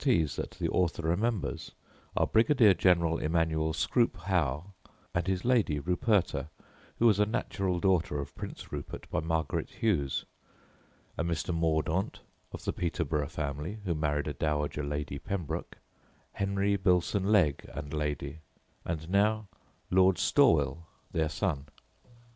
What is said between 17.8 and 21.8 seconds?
lady; and now Lord Stawel, their son.